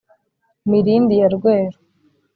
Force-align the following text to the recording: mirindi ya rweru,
mirindi 0.69 1.13
ya 1.21 1.27
rweru, 1.35 1.77